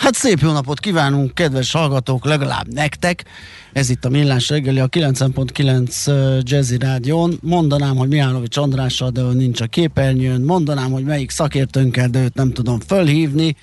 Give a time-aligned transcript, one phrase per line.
[0.00, 3.24] Hát szép jó napot kívánunk, kedves hallgatók, legalább nektek.
[3.72, 7.38] Ez itt a Millás reggeli, a 9.9 Jazzy Rádión.
[7.42, 10.40] Mondanám, hogy Mihálovics Andrással, de ő nincs a képernyőn.
[10.40, 13.56] Mondanám, hogy melyik szakértőnkkel, de őt nem tudom fölhívni.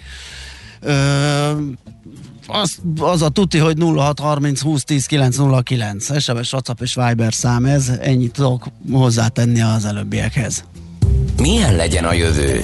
[0.82, 0.94] Ö,
[2.48, 7.92] az, az a tuti, hogy 0630 20 10 909 SMS, WhatsApp és Viber szám ez.
[8.02, 10.64] Ennyit tudok hozzátenni az előbbiekhez.
[11.38, 12.64] Milyen legyen a jövő?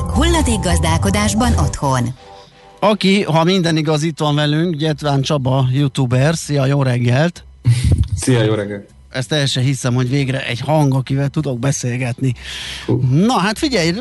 [0.13, 2.07] Hulladék gazdálkodásban otthon.
[2.79, 6.35] Aki, ha minden igaz, itt van velünk, Gyetván Csaba, youtuber.
[6.35, 7.43] Szia, jó reggelt!
[8.15, 8.89] Szia, jó reggelt!
[9.11, 12.33] Ezt el sem hiszem, hogy végre egy hang, akivel tudok beszélgetni.
[13.09, 13.93] Na hát figyelj,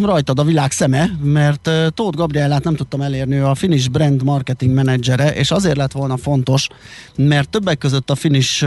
[0.00, 4.74] rajtad a világ szeme, mert Tóth Gabrielát nem tudtam elérni, ő a Finnish Brand Marketing
[4.74, 6.68] menedzsere, és azért lett volna fontos,
[7.16, 8.66] mert többek között a Finnish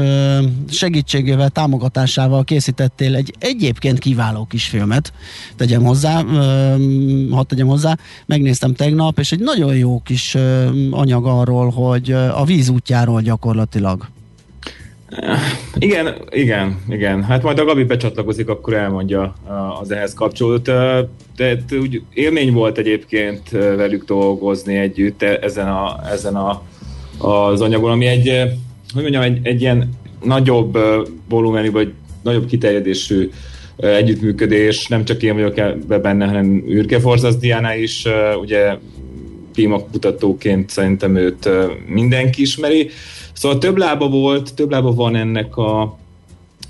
[0.70, 5.14] segítségével, támogatásával készítettél egy egyébként kiváló kisfilmet,
[5.56, 6.24] tegyem hozzá,
[7.32, 10.36] ha tegyem hozzá, megnéztem tegnap, és egy nagyon jó kis
[10.92, 14.08] anyag arról, hogy a víz útjáról gyakorlatilag.
[15.78, 17.24] Igen, igen, igen.
[17.24, 19.34] Hát majd a Gabi becsatlakozik, akkor elmondja
[19.82, 20.64] az ehhez kapcsolódót.
[21.36, 26.62] Tehát úgy élmény volt egyébként velük dolgozni együtt e, ezen, a, ezen a,
[27.28, 28.42] az anyagon, ami egy,
[28.94, 29.90] hogy mondjam, egy, egy ilyen
[30.24, 30.78] nagyobb
[31.30, 33.30] volumenű, vagy nagyobb kiterjedésű
[33.78, 38.06] együttműködés, nem csak én vagyok ebbe benne, hanem Ürke Forzasz Diana is,
[38.42, 38.78] ugye
[39.58, 41.50] klímakutatóként szerintem őt
[41.88, 42.90] mindenki ismeri,
[43.38, 45.98] Szóval több lába volt, több lába van ennek a,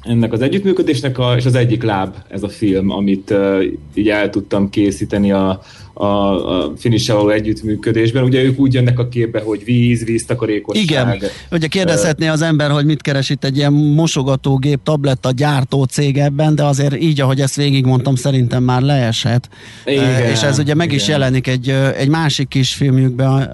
[0.07, 3.63] ennek az együttműködésnek, a, és az egyik láb ez a film, amit uh,
[3.93, 5.61] így el tudtam készíteni a,
[5.93, 8.23] a, a finissel való együttműködésben.
[8.23, 10.83] Ugye ők úgy jönnek a képbe, hogy víz, víztakarékosság.
[10.83, 11.17] Igen,
[11.51, 16.55] ugye kérdezhetné az ember, hogy mit keres itt egy ilyen mosogatógép, tabletta gyártó cég ebben,
[16.55, 19.49] de azért így, ahogy ezt végigmondtam, szerintem már leesett.
[19.85, 20.99] Igen, és ez ugye meg igen.
[20.99, 23.53] is jelenik egy, egy másik kis filmjükben,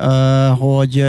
[0.57, 1.03] hogy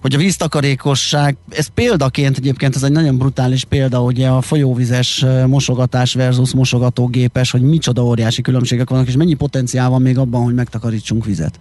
[0.00, 6.14] hogy a víztakarékosság, ez példaként egyébként, ez egy nagyon brutális példa, ugye a folyóvizes mosogatás
[6.14, 11.24] versus mosogatógépes, hogy micsoda óriási különbségek vannak, és mennyi potenciál van még abban, hogy megtakarítsunk
[11.24, 11.60] vizet.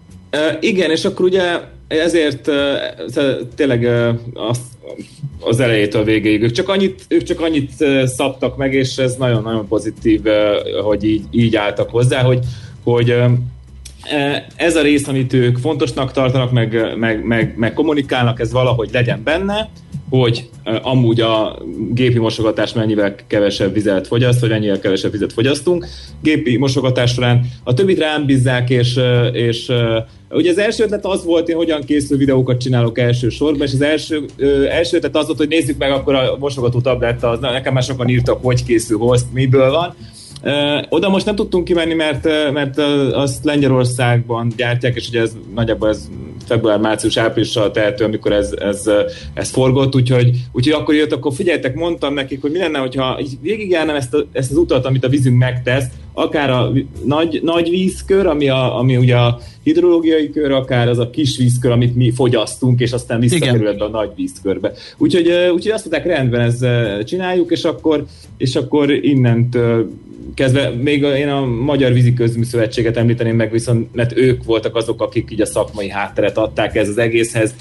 [0.60, 2.56] Igen, és akkor ugye ezért uh,
[3.56, 3.86] tényleg
[4.34, 4.60] az,
[5.40, 7.72] az elejétől végéig ők csak annyit, ők csak annyit
[8.06, 10.22] szabtak meg, és ez nagyon-nagyon pozitív,
[10.84, 12.40] hogy így, így álltak hozzá, hogy,
[12.84, 13.16] hogy
[14.56, 19.22] ez a rész, amit ők fontosnak tartanak, meg, meg, meg, meg kommunikálnak, ez valahogy legyen
[19.24, 19.70] benne,
[20.09, 20.50] hogy
[20.81, 21.58] amúgy a
[21.94, 25.88] gépi mosogatás mennyivel kevesebb vizet fogyaszt, vagy ennyivel kevesebb vizet fogyasztunk.
[26.22, 29.00] Gépi mosogatás során a többit rám bízzák, és,
[29.34, 29.72] és
[30.30, 33.81] ugye az első ötlet az volt, én hogyan készül videókat csinálok első sorban, és az
[33.81, 34.26] első,
[34.70, 38.09] első ötlet az volt, hogy nézzük meg akkor a mosogató tabletta, az, nekem már sokan
[38.09, 39.96] írtak, hogy készül, hoz, miből van,
[40.90, 42.78] oda most nem tudtunk kimenni, mert, mert
[43.14, 46.10] azt Lengyelországban gyártják, és ugye ez nagyjából ez
[46.46, 48.90] február, március, áprilissal tehető, amikor ez, ez,
[49.34, 53.96] ez forgott, úgyhogy, úgyhogy akkor jött, akkor figyeljetek, mondtam nekik, hogy mi lenne, hogyha végigjárnám
[53.96, 56.72] ezt, a, ezt az utat, amit a vízünk megtesz, akár a
[57.03, 61.72] nagy, nagy vízkör, ami, a, ami ugye a hidrológiai kör, akár az a kis vízkör,
[61.72, 64.74] amit mi fogyasztunk, és aztán visszakerül ebbe a nagy vízkörbe.
[64.97, 66.66] Úgyhogy, úgyhogy azt mondták, rendben, ezt
[67.06, 68.06] csináljuk, és akkor,
[68.38, 69.58] és akkor innent
[70.34, 75.32] kezdve még én a Magyar Vízi Közműszövetséget említeném meg, viszont mert ők voltak azok, akik
[75.32, 77.56] így a szakmai hátteret adták ez az egészhez,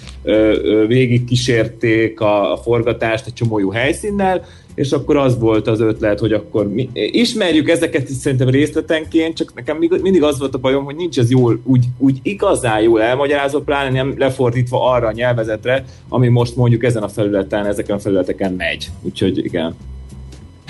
[0.87, 4.45] végig kísérték a, a forgatást egy csomó jó helyszínnel,
[4.79, 9.55] és akkor az volt az ötlet, hogy akkor mi, ismerjük ezeket is szerintem részletenként, csak
[9.55, 13.61] nekem mindig az volt a bajom, hogy nincs ez jól, úgy, úgy igazán jól elmagyarázva,
[13.61, 18.53] pláne nem lefordítva arra a nyelvezetre, ami most mondjuk ezen a felületen, ezeken a felületeken
[18.53, 18.91] megy.
[19.03, 19.75] Úgyhogy igen.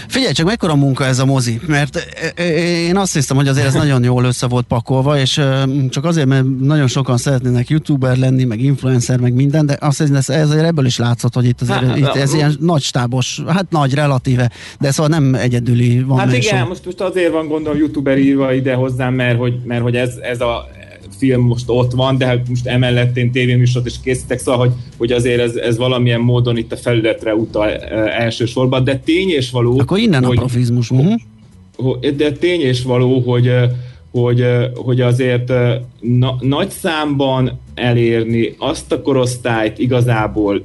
[0.08, 2.44] Figyelj csak, mekkora munka ez a mozi, mert e, e,
[2.86, 5.40] én azt hiszem, hogy azért ez nagyon jól össze volt pakolva, és
[5.88, 10.16] csak azért, mert nagyon sokan szeretnének youtuber lenni, meg influencer, meg minden, de azt hiszem,
[10.16, 13.70] ez, ez ebből is látszott, hogy itt, azért, hát, itt ez ilyen nagy stábos, hát
[13.70, 14.50] nagy relatíve,
[14.80, 16.18] de szóval nem egyedüli van.
[16.18, 19.96] Hát igen, most, most azért van gondolom youtuber írva ide hozzám, mert hogy, mert hogy
[19.96, 20.68] ez, ez a
[21.16, 25.12] film most ott van, de hát most emellett én tévéműsort is készítek, szóval, hogy, hogy
[25.12, 29.78] azért ez, ez valamilyen módon itt a felületre utal e, elsősorban, de tény és való...
[29.78, 30.90] Akkor innen hogy, a profizmus.
[30.90, 32.14] Uh-huh.
[32.16, 33.52] De tény és való, hogy,
[34.10, 35.52] hogy, hogy azért
[36.00, 40.62] na, nagy számban elérni azt a korosztályt igazából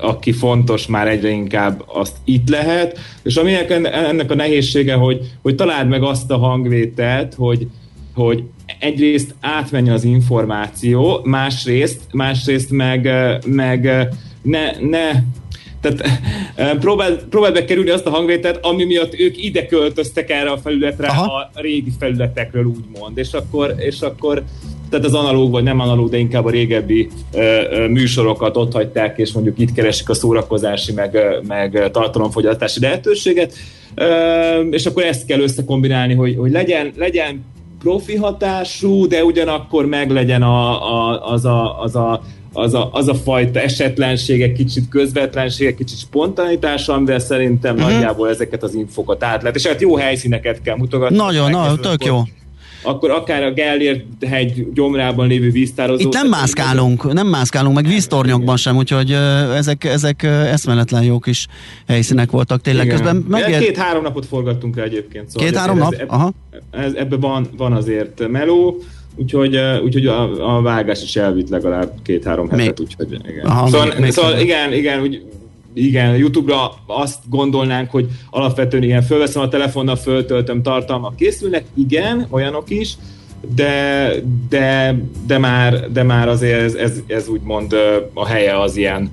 [0.00, 3.54] aki fontos már egyre inkább azt itt lehet, és ami
[3.92, 7.66] ennek a nehézsége, hogy, hogy találd meg azt a hangvételt, hogy,
[8.16, 8.42] hogy
[8.80, 13.10] egyrészt átmenjen az információ, másrészt, másrészt meg,
[13.46, 14.08] meg
[14.42, 15.10] ne, ne
[15.80, 16.20] tehát
[16.80, 21.50] próbál, próbál bekerülni azt a hangvételt, ami miatt ők ide költöztek erre a felületre Aha.
[21.54, 24.42] a régi felületekről úgymond, és akkor, és akkor
[24.90, 29.18] tehát az analóg vagy nem analóg, de inkább a régebbi ö, ö, műsorokat ott hagyták,
[29.18, 33.54] és mondjuk itt keresik a szórakozási, meg, meg tartalomfogyasztási lehetőséget,
[33.94, 34.06] ö,
[34.70, 37.44] és akkor ezt kell összekombinálni, hogy, hogy legyen, legyen
[37.78, 42.20] profi hatású, de ugyanakkor meg legyen a, a, az, a, az, a,
[42.52, 47.92] az, a, az a fajta esetlensége, kicsit közvetlensége, kicsit spontanitás, amivel szerintem uh-huh.
[47.92, 49.56] nagyjából ezeket az infokat át lehet.
[49.56, 51.16] És hát jó helyszíneket kell mutogatni.
[51.16, 52.22] Nagyon, na, tök jó
[52.86, 56.06] akkor akár a Gellért hegy gyomrában lévő víztározó.
[56.06, 59.12] Itt nem mászkálunk, nem mászkálunk, meg víztornyokban sem, úgyhogy
[59.56, 61.46] ezek, ezek eszmeletlen jó kis
[61.86, 62.86] helyszínek voltak tényleg.
[62.86, 63.58] Közben megér...
[63.58, 65.30] Két-három napot forgattunk rá egyébként.
[65.30, 65.92] Szóval Két-három nap?
[65.92, 66.32] Ez, Aha.
[66.70, 68.82] Ez, ebbe van, van azért meló,
[69.16, 73.44] úgyhogy, úgyhogy a, a vágás is elvitt legalább két-három hetet, úgyhogy igen.
[73.44, 75.22] Aha, szóval, még, szóval még igen, igen, úgy
[75.76, 82.70] igen, YouTube-ra azt gondolnánk, hogy alapvetően igen, fölveszem a telefonnal, föltöltöm tartalmak készülnek, igen, olyanok
[82.70, 82.96] is,
[83.54, 84.12] de,
[84.48, 87.74] de, de, már, de már azért ez, ez, ez úgymond
[88.14, 89.10] a helye az ilyen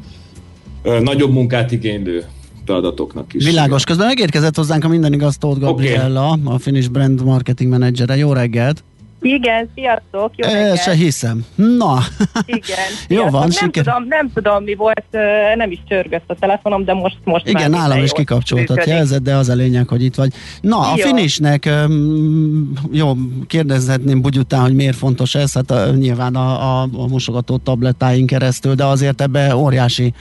[1.01, 2.23] nagyobb munkát igénylő
[2.65, 3.45] feladatoknak is.
[3.45, 6.53] Világos, közben megérkezett hozzánk a minden igaz Tóth Gabriella, okay.
[6.55, 8.15] a Finnish Brand Marketing Managere.
[8.15, 8.83] Jó reggelt!
[9.23, 10.81] Igen, sziasztok, jó reggelt.
[10.81, 11.45] Se hiszem.
[11.55, 11.99] Na.
[12.45, 15.05] Igen, jó van, nem, tudom, nem tudom, mi volt,
[15.55, 19.35] nem is csörgött a telefonom, de most, most Igen, már nálam is kikapcsoltat jelzed, de
[19.35, 20.33] az a lényeg, hogy itt vagy.
[20.61, 21.03] Na, jó.
[21.03, 21.69] a finisnek,
[22.91, 23.13] jó,
[23.47, 28.25] kérdezhetném Bugy után, hogy miért fontos ez, hát a, nyilván a, a, a mosogató tablettáink
[28.25, 30.13] keresztül, de azért ebbe óriási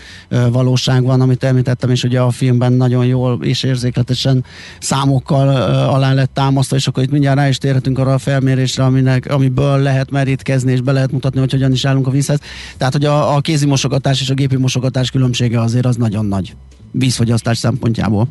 [0.51, 4.45] valóság van, amit említettem, és ugye a filmben nagyon jól és érzékletesen
[4.81, 5.49] számokkal
[5.89, 9.79] alá lett támasztva, és akkor itt mindjárt rá is térhetünk arra a felmérésre, aminek, amiből
[9.79, 12.41] lehet merítkezni, és be lehet mutatni, hogy hogyan is állunk a vízhez.
[12.77, 16.55] Tehát, hogy a, a kézi mosogatás és a gépi mosogatás különbsége azért az nagyon nagy
[16.91, 18.27] vízfogyasztás szempontjából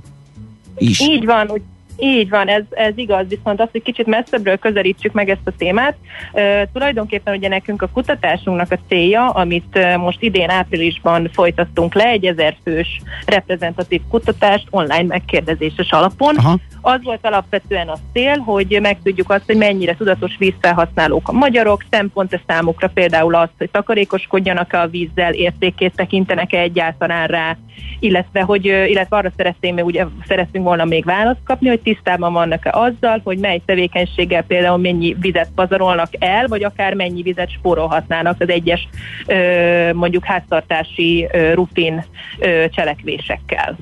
[0.77, 0.99] is.
[0.99, 1.61] Így van, úgy
[2.03, 5.95] így van, ez, ez igaz, viszont azt, hogy kicsit messzebbről közelítsük meg ezt a témát.
[6.33, 6.41] Uh,
[6.73, 12.25] tulajdonképpen ugye nekünk a kutatásunknak a célja, amit uh, most idén áprilisban folytattunk le, egy
[12.25, 16.35] ezer fős reprezentatív kutatást online megkérdezéses alapon.
[16.35, 21.83] Aha az volt alapvetően a cél, hogy megtudjuk azt, hogy mennyire tudatos vízfelhasználók a magyarok,
[21.89, 27.57] szempontos számukra például azt, hogy takarékoskodjanak-e a vízzel, értékét tekintenek-e egyáltalán rá,
[27.99, 33.21] illetve, hogy, illetve arra szeretném, ugye szeretnénk volna még választ kapni, hogy tisztában vannak-e azzal,
[33.23, 38.87] hogy mely tevékenységgel például mennyi vizet pazarolnak el, vagy akár mennyi vizet spórolhatnának az egyes
[39.93, 42.03] mondjuk háztartási rutin
[42.69, 43.77] cselekvésekkel.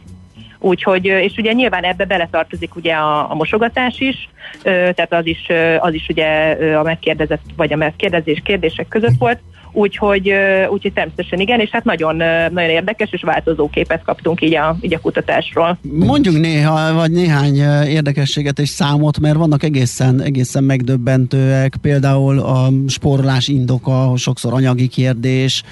[0.59, 4.29] Úgyhogy, és ugye nyilván ebbe beletartozik ugye a, a mosogatás is,
[4.63, 5.47] tehát az is,
[5.79, 9.39] az is ugye a megkérdezett, vagy a megkérdezés kérdések között volt,
[9.71, 10.31] Úgyhogy,
[10.69, 12.15] úgyhogy természetesen igen, és hát nagyon,
[12.51, 15.77] nagyon érdekes és változó képet kaptunk így a, így a kutatásról.
[15.81, 17.55] Mondjunk néha, vagy néhány
[17.87, 25.63] érdekességet és számot, mert vannak egészen, egészen megdöbbentőek, például a spórolás indoka, sokszor anyagi kérdés,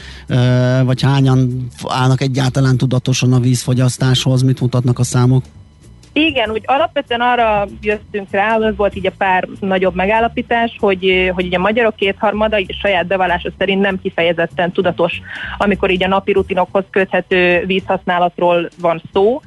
[0.83, 5.43] vagy hányan állnak egyáltalán tudatosan a vízfogyasztáshoz, mit mutatnak a számok?
[6.17, 11.45] Igen, úgy alapvetően arra jöttünk rá, az volt így a pár nagyobb megállapítás, hogy, hogy
[11.45, 15.21] ugye a magyarok kétharmada így a saját bevallása szerint nem kifejezetten tudatos,
[15.57, 19.41] amikor így a napi rutinokhoz köthető vízhasználatról van szó,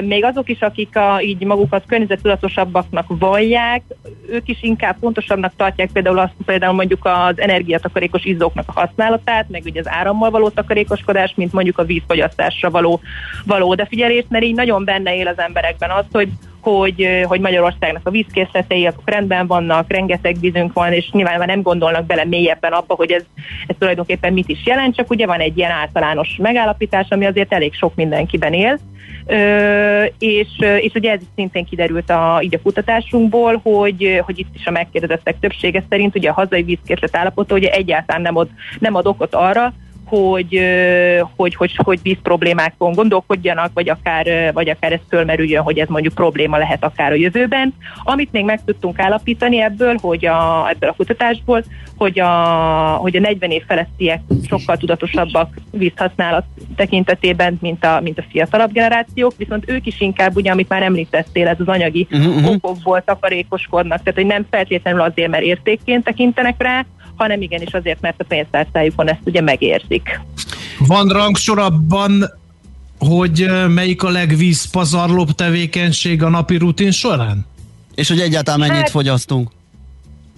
[0.00, 3.82] még azok is, akik a, így magukat környezettudatosabbaknak vallják,
[4.30, 9.62] ők is inkább fontosabbnak tartják például azt, például mondjuk az energiatakarékos izzóknak a használatát, meg
[9.64, 13.00] ugye az árammal való takarékoskodás, mint mondjuk a vízfogyasztásra való,
[13.44, 16.28] való odafigyelés, mert így nagyon benne él az emberekben az, hogy
[16.68, 22.06] hogy, hogy Magyarországnak a vízkészletei azok rendben vannak, rengeteg vízünk van, és nyilván nem gondolnak
[22.06, 23.22] bele mélyebben abba, hogy ez,
[23.66, 27.74] ez tulajdonképpen mit is jelent, csak ugye van egy ilyen általános megállapítás, ami azért elég
[27.74, 28.78] sok mindenkiben él.
[29.26, 30.48] Ö, és,
[30.80, 35.38] és ugye ez szintén kiderült a, így a kutatásunkból, hogy, hogy itt is a megkérdezettek
[35.40, 38.48] többsége szerint ugye a hazai vízkészlet állapota ugye egyáltalán nem ad,
[38.78, 39.74] nem ad okot arra,
[40.08, 40.60] hogy,
[41.36, 46.14] hogy, hogy, hogy víz problémákon gondolkodjanak, vagy akár, vagy akár ez fölmerüljön, hogy ez mondjuk
[46.14, 47.74] probléma lehet akár a jövőben.
[48.02, 51.64] Amit még meg tudtunk állapítani ebből, hogy a, ebből a kutatásból,
[51.96, 52.28] hogy a,
[53.00, 56.44] hogy a 40 év felettiek sokkal tudatosabbak vízhasználat
[56.76, 61.48] tekintetében, mint a, mint a fiatalabb generációk, viszont ők is inkább, ugye, amit már említettél,
[61.48, 62.50] ez az anyagi uh-huh.
[62.50, 66.84] okokból takarékoskodnak, tehát hogy nem feltétlenül azért, mert értékként tekintenek rá,
[67.18, 70.20] hanem igenis azért, mert a pénztárcájukon ezt ugye megérzik.
[70.86, 72.30] Van rangsor abban,
[72.98, 77.46] hogy melyik a legvízpazarlóbb tevékenység a napi rutin során?
[77.94, 79.50] És hogy egyáltalán mennyit hát, fogyasztunk?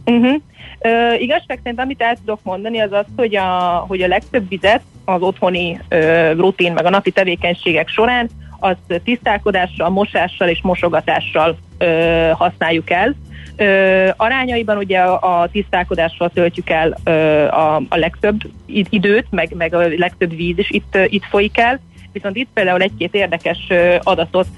[0.04, 0.40] Uh-huh.
[0.80, 4.82] Ö, igazság szerint, amit el tudok mondani, az az, hogy a, hogy a legtöbb vizet
[5.04, 8.30] az otthoni ö, rutin, meg a napi tevékenységek során
[8.60, 13.14] az tisztálkodással, mosással és mosogatással ö, használjuk el.
[13.56, 17.10] Ö, arányaiban ugye a, a tisztálkodással töltjük el ö,
[17.46, 21.80] a, a legtöbb időt, meg, meg a legtöbb víz is itt, itt folyik el,
[22.12, 23.58] viszont itt például egy-két érdekes
[24.02, 24.48] adatot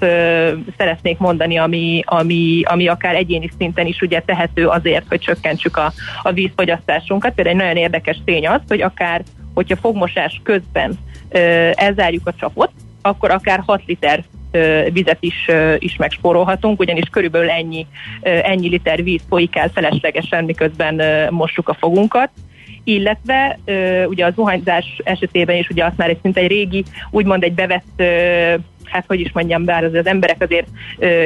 [0.77, 5.93] szeretnék mondani, ami, ami, ami akár egyéni szinten is ugye tehető azért, hogy csökkentsük a,
[6.23, 7.33] a vízfogyasztásunkat.
[7.33, 9.21] Például egy nagyon érdekes tény az, hogy akár,
[9.53, 10.93] hogyha fogmosás közben
[11.73, 12.71] elzárjuk a csapot,
[13.05, 14.23] akkor akár 6 liter
[14.91, 17.87] vizet is, is megspórolhatunk, ugyanis körülbelül ennyi,
[18.21, 21.01] ennyi liter víz folyik el feleslegesen, miközben
[21.33, 22.29] mossuk a fogunkat.
[22.83, 23.59] Illetve
[24.05, 28.03] ugye a zuhanyzás esetében is ugye azt már egy szinte egy régi, úgymond egy bevett
[28.93, 30.67] hát hogy is mondjam, bár az, az emberek azért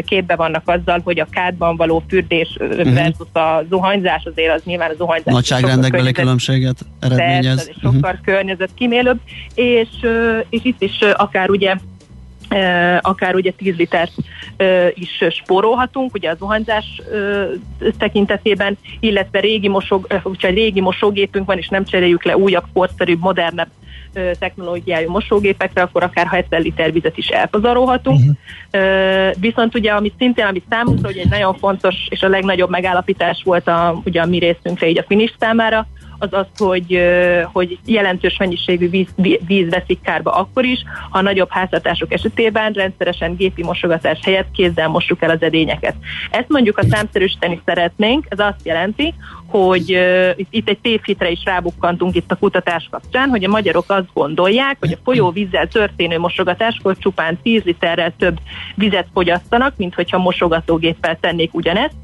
[0.06, 2.94] képbe vannak azzal, hogy a kádban való fürdés uh-huh.
[2.94, 5.34] versus a zuhanyzás, azért az nyilván a zuhanyzás.
[5.34, 7.56] Nagyságrendekbeli különbséget eredményez.
[7.56, 8.22] Persze, sokkal uh-huh.
[8.24, 9.20] környezet kimélőbb,
[9.54, 9.90] és,
[10.50, 11.76] és itt is akár ugye
[13.02, 14.12] akár ugye 10 litert
[14.94, 17.02] is spórolhatunk, ugye a zuhanyzás
[17.98, 23.70] tekintetében, illetve régi, mosog, ugye régi mosógépünk van, és nem cseréljük le újabb, korszerűbb, modernebb
[24.40, 28.20] technológiájú mosógépekre, akkor akár 70 liter vizet is elpazarolhatunk.
[28.20, 29.40] Uh-huh.
[29.40, 33.68] Viszont ugye, amit szintén, amit számunkra, hogy egy nagyon fontos és a legnagyobb megállapítás volt
[33.68, 35.88] a, ugye a mi részünkre, így a finish számára,
[36.20, 37.02] az az, hogy,
[37.54, 39.08] hogy jelentős mennyiségű víz,
[39.48, 45.22] víz veszik kárba akkor is, ha nagyobb háztartások esetében rendszeresen gépi mosogatás helyett kézzel mossuk
[45.22, 45.96] el az edényeket.
[46.32, 49.14] Ezt mondjuk a számszerűsíteni szeretnénk, ez azt jelenti,
[49.48, 54.14] hogy uh, itt egy tévhitre is rábukkantunk itt a kutatás kapcsán, hogy a magyarok azt
[54.14, 58.40] gondolják, hogy a folyóvízzel történő mosogatáskor csupán 10 literrel több
[58.76, 61.96] vizet fogyasztanak, mint hogyha mosogatógéppel tennék ugyanezt,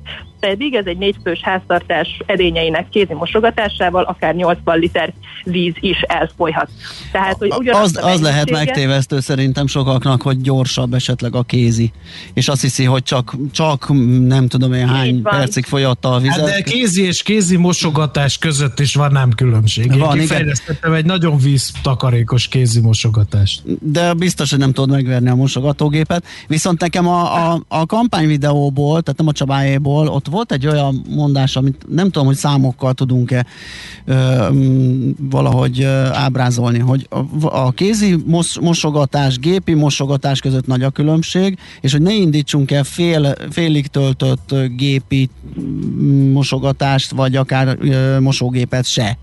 [0.47, 6.69] pedig ez egy négyfős háztartás edényeinek kézi mosogatásával akár 80 liter víz is elfolyhat.
[7.11, 11.91] Tehát, hogy az, az lehet megtévesztő szerintem sokaknak, hogy gyorsabb esetleg a kézi.
[12.33, 13.87] És azt hiszi, hogy csak, csak
[14.27, 16.39] nem tudom én hány percig folyatta a vizet.
[16.39, 19.99] Hát de kézi és kézi mosogatás között is van nem különbség.
[19.99, 23.61] Van, Én kifejlesztettem egy nagyon víztakarékos kézi mosogatást.
[23.81, 26.25] De biztos, hogy nem tudod megverni a mosogatógépet.
[26.47, 31.55] Viszont nekem a, a, a kampányvideóból, tehát nem a Csabájéból, ott volt egy olyan mondás,
[31.55, 33.45] amit nem tudom, hogy számokkal tudunk-e
[34.05, 34.47] ö,
[35.19, 41.57] valahogy ö, ábrázolni, hogy a, a kézi mos, mosogatás, gépi mosogatás között nagy a különbség,
[41.81, 45.29] és hogy ne indítsunk el fél, félig töltött gépi
[46.31, 49.17] mosogatást, vagy akár ö, mosógépet se.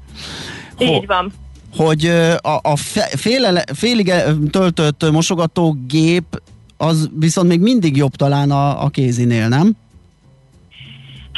[0.79, 1.33] Így van
[1.77, 2.07] hogy
[2.41, 2.77] a, a
[3.17, 4.13] fél, félig
[4.51, 6.43] töltött mosogatógép
[6.77, 9.77] az viszont még mindig jobb talán a, a kézinél, nem?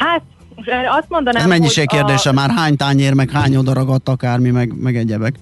[0.02, 0.22] Hát,
[0.98, 2.32] azt mondanám, Ez mennyiség kérdése a...
[2.32, 5.34] már, hány tányér, meg hány odaragadt akármi, meg, meg egyebek.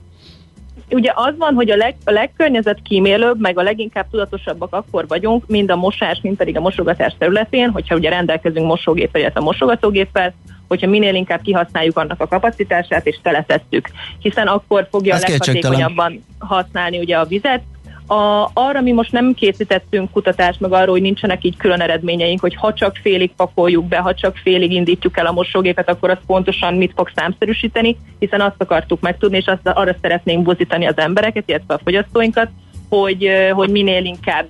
[0.91, 5.47] Ugye az van, hogy a, leg, a legkörnyezet kímélőbb, meg a leginkább tudatosabbak akkor vagyunk,
[5.47, 10.35] mind a mosás, mind pedig a mosogatás területén, hogyha ugye rendelkezünk mosógéppel, illetve mosogatógéppel,
[10.69, 13.89] hogyha minél inkább kihasználjuk annak a kapacitását és teletesszük,
[14.19, 17.63] hiszen akkor fogja Ez a leghatékonyabban használni ugye a vizet,
[18.11, 22.55] a, arra mi most nem készítettünk kutatást, meg arról, hogy nincsenek így külön eredményeink, hogy
[22.55, 26.75] ha csak félig pakoljuk be, ha csak félig indítjuk el a mosógépet, akkor az pontosan
[26.75, 31.75] mit fog számszerűsíteni, hiszen azt akartuk megtudni, és azt, arra szeretnénk buzítani az embereket, illetve
[31.75, 32.49] a fogyasztóinkat,
[32.89, 34.47] hogy, hogy minél inkább,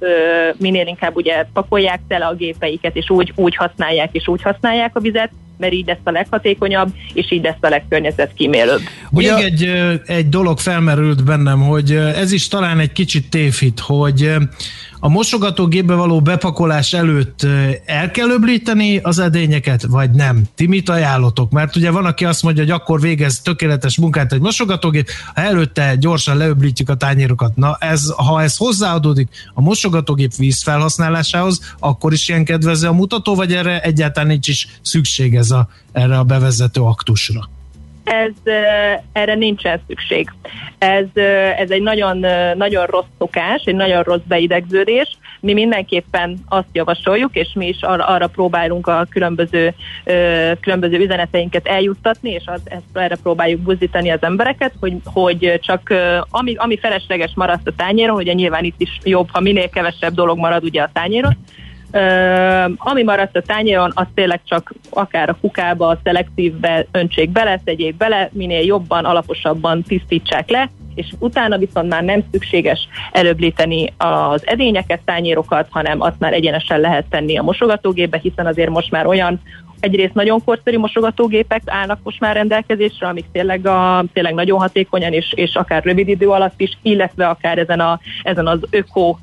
[0.58, 5.00] minél inkább ugye pakolják tele a gépeiket, és úgy, úgy használják, és úgy használják a
[5.00, 8.80] vizet, mert így lesz a leghatékonyabb, és így lesz a legkörnyezetkímélőbb.
[9.10, 9.72] Még egy,
[10.06, 14.30] egy dolog felmerült bennem, hogy ez is talán egy kicsit tévhit, hogy
[15.02, 17.46] a mosogatógépbe való bepakolás előtt
[17.84, 20.42] el kell öblíteni az edényeket, vagy nem?
[20.54, 21.50] Ti mit ajánlotok?
[21.50, 25.94] Mert ugye van, aki azt mondja, hogy akkor végez tökéletes munkát egy mosogatógép, ha előtte
[25.94, 27.56] gyorsan leöblítjük a tányérokat.
[27.56, 33.34] Na, ez, ha ez hozzáadódik a mosogatógép víz felhasználásához, akkor is ilyen kedvező a mutató,
[33.34, 37.48] vagy erre egyáltalán nincs is szükség ez a, erre a bevezető aktusra?
[38.10, 38.52] ez,
[39.12, 40.32] erre nincsen szükség.
[40.78, 41.06] Ez,
[41.56, 42.26] ez egy nagyon,
[42.56, 45.18] nagyon rossz szokás, egy nagyon rossz beidegződés.
[45.40, 49.74] Mi mindenképpen azt javasoljuk, és mi is arra, arra próbálunk a különböző,
[50.60, 55.94] különböző üzeneteinket eljuttatni, és az, ezt, erre próbáljuk buzdítani az embereket, hogy, hogy csak
[56.30, 60.38] ami, ami felesleges maradt a tányéron, ugye nyilván itt is jobb, ha minél kevesebb dolog
[60.38, 61.36] marad ugye a tányéron,
[62.76, 67.96] Ami maradt a tányéron, az tényleg csak akár a kukába, a szelektívbe öntsék bele, tegyék
[67.96, 75.00] bele, minél jobban, alaposabban tisztítsák le, és utána viszont már nem szükséges előblíteni az edényeket,
[75.04, 79.40] tányérokat, hanem azt már egyenesen lehet tenni a mosogatógépbe, hiszen azért most már olyan
[79.80, 85.32] egyrészt nagyon korszerű mosogatógépek állnak most már rendelkezésre, amik tényleg, a, tényleg nagyon hatékonyan és,
[85.34, 89.16] és akár rövid idő alatt is, illetve akár ezen, a, ezen az öko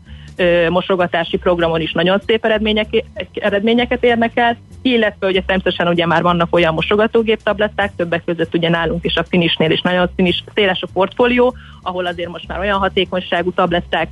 [0.69, 3.03] mosogatási programon is nagyon szép eredmények,
[3.33, 8.69] eredményeket érnek el, illetve ugye természetesen ugye már vannak olyan mosogatógép tabletták, többek között ugye
[8.69, 12.79] nálunk is a Finishnél is nagyon színis, széles a portfólió, ahol azért most már olyan
[12.79, 14.09] hatékonyságú tabletták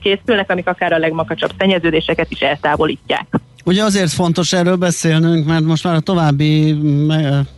[0.00, 3.26] készülnek, amik akár a legmakacsabb szennyeződéseket is eltávolítják.
[3.64, 6.76] Ugye azért fontos erről beszélnünk, mert most már a további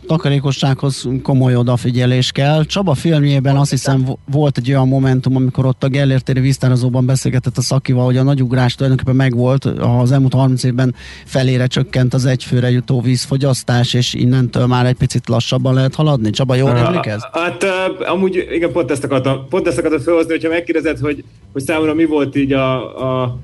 [0.07, 2.65] takarékossághoz komoly odafigyelés kell.
[2.65, 7.61] Csaba filmjében azt hiszem volt egy olyan momentum, amikor ott a Gellértéri víztározóban beszélgetett a
[7.61, 10.95] szakival, hogy a nagy ugrás tulajdonképpen megvolt, az elmúlt 30 évben
[11.25, 16.29] felére csökkent az egyfőre jutó vízfogyasztás, és innentől már egy picit lassabban lehet haladni.
[16.29, 17.27] Csaba, jól emlékez?
[17.31, 17.65] Hát
[17.99, 22.05] amúgy igen, pont ezt akartam, pont ezt akartam felhozni, hogyha megkérdezed, hogy, hogy számomra mi
[22.05, 23.37] volt így a, a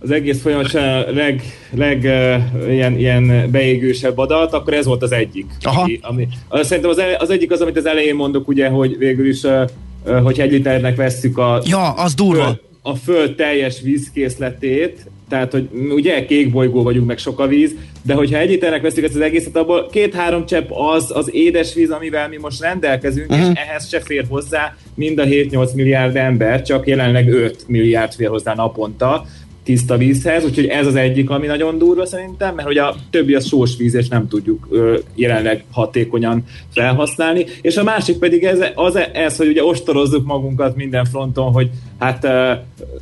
[0.00, 0.72] az egész folyamat
[1.12, 5.46] leg, leg uh, ilyen, ilyen beégősebb adat, akkor ez volt az egyik.
[5.62, 5.82] Aha.
[5.82, 9.28] Ami, ami, az, szerintem az, az egyik az, amit az elején mondok, ugye, hogy végül
[9.28, 9.64] is, uh,
[10.06, 12.42] uh, hogy egy liternek vesszük a, ja, az durva.
[12.42, 17.74] Föld, a föld teljes vízkészletét, tehát, hogy ugye kék bolygó vagyunk, meg sok a víz,
[18.02, 22.28] de hogyha egy liternek veszük ezt az egészet, abból két-három csepp az az édesvíz, amivel
[22.28, 23.50] mi most rendelkezünk, uh-huh.
[23.50, 28.28] és ehhez se fér hozzá mind a 7-8 milliárd ember, csak jelenleg 5 milliárd fér
[28.28, 29.24] hozzá naponta
[29.68, 33.46] tiszta vízhez, úgyhogy ez az egyik, ami nagyon durva szerintem, mert hogy a többi az
[33.46, 37.44] sós víz, és nem tudjuk ö, jelenleg hatékonyan felhasználni.
[37.60, 42.24] És a másik pedig ez, az ez, hogy ugye ostorozzuk magunkat minden fronton, hogy hát
[42.24, 42.52] ö,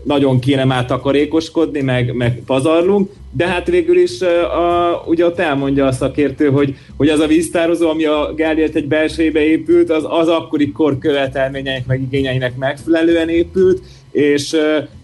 [0.05, 5.87] nagyon kéne már takarékoskodni, meg, meg pazarlunk, de hát végül is a, ugye ott elmondja
[5.87, 10.29] a szakértő, hogy, hogy az a víztározó, ami a Gáliért egy belsejébe épült, az, az
[10.29, 13.83] akkori kor követelményeinek, meg igényeinek megfelelően épült,
[14.17, 14.57] és,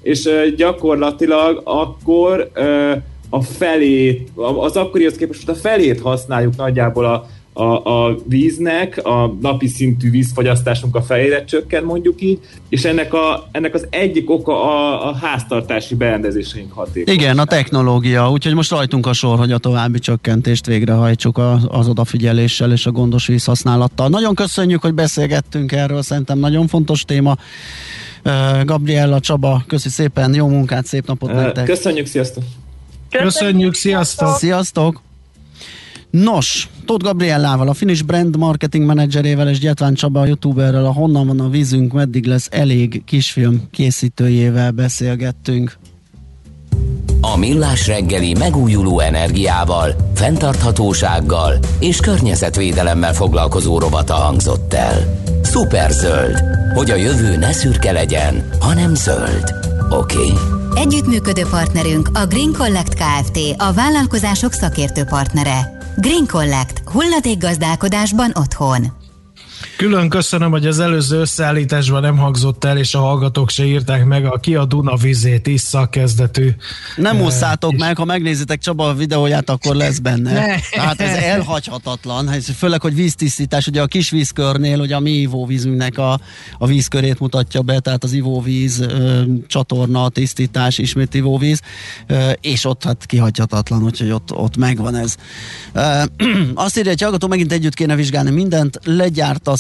[0.03, 2.51] és gyakorlatilag akkor
[3.31, 9.69] a felét, az akkorihoz képest a felét használjuk nagyjából a, a, a víznek, a napi
[9.69, 15.09] szintű vízfogyasztásunk a felére csökken mondjuk így, és ennek, a, ennek az egyik oka a,
[15.09, 17.15] a háztartási berendezéseink hatékony.
[17.15, 21.89] Igen, a technológia, úgyhogy most rajtunk a sor, hogy a további csökkentést végrehajtsuk a, az
[21.89, 24.09] odafigyeléssel és a gondos vízhasználattal.
[24.09, 27.37] Nagyon köszönjük, hogy beszélgettünk erről, szerintem nagyon fontos téma.
[28.65, 31.65] Gabriella Csaba, köszi szépen, jó munkát, szép napot nektek.
[31.65, 32.45] Köszönjük, sziasztok!
[33.11, 34.37] Köszönjük, sziasztok!
[34.37, 35.01] Sziasztok!
[36.11, 41.27] Nos, Tóth Gabriellával, a Finnish Brand Marketing Managerével és Gyetván Csaba a youtuberrel a Honnan
[41.27, 45.79] van a vízünk, meddig lesz elég kisfilm készítőjével beszélgettünk.
[47.21, 55.23] A Millás reggeli megújuló energiával, fenntarthatósággal és környezetvédelemmel foglalkozó rovata hangzott el.
[55.43, 56.43] Superzöld,
[56.75, 59.55] hogy a jövő ne szürke legyen, hanem zöld.
[59.91, 60.17] Oké?
[60.17, 60.33] Okay?
[60.75, 63.39] Együttműködő partnerünk a Green Collect Kft.
[63.57, 65.79] a vállalkozások szakértő partnere.
[65.97, 66.83] Green Collect.
[66.85, 69.02] Hulladékgazdálkodásban otthon.
[69.77, 74.25] Külön köszönöm, hogy az előző összeállításban nem hangzott el, és a hallgatók se írták meg
[74.25, 76.51] a Ki a Duna vizét issza kezdetű.
[76.97, 80.33] Nem ússzátok meg, ha megnézitek Csaba a videóját, akkor lesz benne.
[80.33, 80.57] Ne.
[80.71, 86.21] Tehát ez elhagyhatatlan, főleg, hogy víztisztítás, ugye a kis vízkörnél, ugye a mi ivóvízünknek a,
[86.59, 91.61] a vízkörét mutatja be, tehát az ivóvíz, ö, csatorna, tisztítás, ismét ivóvíz,
[92.07, 95.15] ö, és ott hát kihagyhatatlan, úgyhogy ott, ott megvan ez.
[95.73, 96.03] Ö,
[96.55, 98.81] azt írja, hogy hallgató, megint együtt kéne vizsgálni mindent,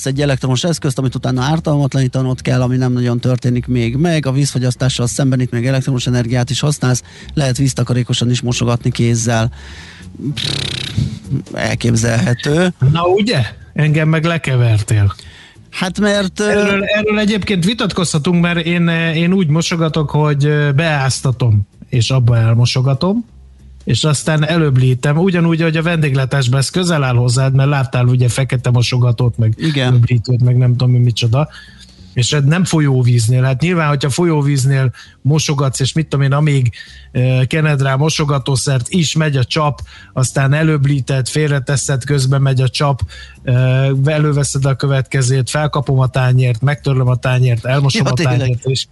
[0.05, 4.27] legyártasz egy elektromos eszközt, amit utána ártalmatlanítanod kell, ami nem nagyon történik még meg.
[4.27, 7.03] A vízfogyasztással szemben itt még elektromos energiát is használsz,
[7.35, 9.51] lehet víztakarékosan is mosogatni kézzel.
[11.53, 12.73] elképzelhető.
[12.93, 13.41] Na ugye?
[13.75, 15.15] Engem meg lekevertél.
[15.71, 16.41] Hát mert...
[16.41, 23.25] Erről, erről egyébként vitatkozhatunk, mert én, én úgy mosogatok, hogy beáztatom, és abba elmosogatom,
[23.85, 28.29] és aztán előbb lítem, ugyanúgy, hogy a vendéglátásban ez közel áll hozzád, mert láttál ugye
[28.29, 29.95] fekete mosogatót, meg Igen.
[29.95, 31.49] öblítőt, meg nem tudom mi micsoda,
[32.12, 33.42] és ez nem folyóvíznél.
[33.42, 34.92] Hát nyilván, hogyha folyóvíznél
[35.23, 36.73] mosogatsz, és mit tudom én, amíg
[37.12, 39.81] uh, kened rá mosogatószert is megy a csap,
[40.12, 43.01] aztán előblíted, félreteszed, közben megy a csap,
[43.45, 48.38] uh, előveszed a következőt, felkapom a tányért, megtörlöm a tányért, elmosom Ja, a tényleg.
[48.38, 48.87] tányért, és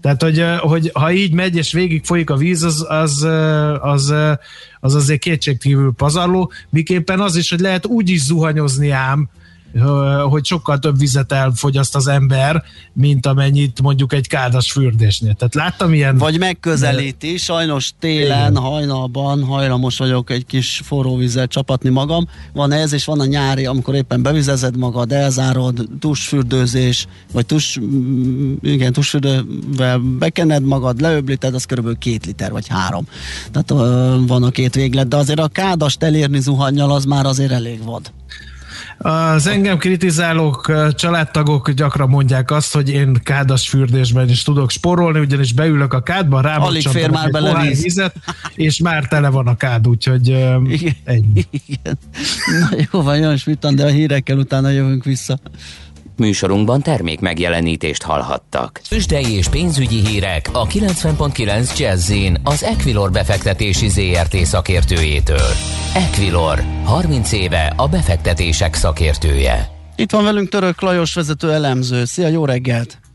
[0.00, 3.22] tehát, hogy, hogy ha így megy, és végig folyik a víz, az, az,
[3.80, 4.14] az,
[4.80, 9.28] az azért kétségkívül pazarló, miképpen az is, hogy lehet úgy is zuhanyozni ám,
[10.28, 15.34] hogy sokkal több vizet elfogyaszt az ember, mint amennyit mondjuk egy kádas fürdésnél.
[15.34, 16.18] Tehát láttam ilyen...
[16.18, 18.62] Vagy megközelíti, sajnos télen, Igen.
[18.62, 22.28] hajnalban hajlamos vagyok egy kis forró vízzel csapatni magam.
[22.52, 28.54] Van ez, és van a nyári, amikor éppen bevizezed magad, elzárod, tusfürdőzés, vagy tus, mm,
[28.62, 33.06] igen, tusfürdővel bekened magad, leöblíted, az körülbelül két liter, vagy három.
[33.52, 33.70] Tehát
[34.26, 38.12] van a két véglet, de azért a kádast elérni zuhannyal, az már azért elég vad.
[39.02, 45.52] Az engem kritizálók, családtagok gyakran mondják azt, hogy én kádas fürdésben is tudok sporolni, ugyanis
[45.52, 48.14] beülök a kádba, Alig fér már bele vizet,
[48.54, 50.96] és már tele van a kád, úgyhogy Igen.
[51.04, 51.44] ennyi.
[51.50, 51.98] Igen.
[52.60, 55.38] Na jó van, Jön Smittan, de a hírekkel utána jövünk vissza.
[56.20, 58.80] Műsorunkban termék megjelenítést hallhattak.
[58.88, 65.50] Tőzsdei és pénzügyi hírek a 90.9 Jazzin az Equilor befektetési ZRT szakértőjétől.
[65.94, 69.68] Equilor, 30 éve a befektetések szakértője.
[69.96, 72.04] Itt van velünk Török Lajos vezető elemző.
[72.04, 73.09] Szia, jó reggelt!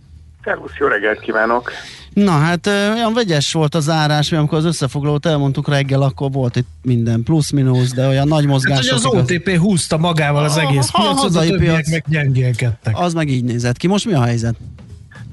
[0.46, 1.72] Szervusz, jó reggelt kívánok!
[2.14, 6.56] Na hát olyan vegyes volt az árás, mi amikor az összefoglalót elmondtuk reggel, akkor volt
[6.56, 9.00] itt minden plusz-minusz, de olyan nagy Hát, mozgások.
[9.04, 11.90] hogy az OTP húzta magával az A- egész a piacot, a hazai többiek piac.
[11.90, 13.00] meg gyengélkedtek.
[13.00, 13.88] Az meg így nézett ki.
[13.88, 14.56] Most mi a helyzet?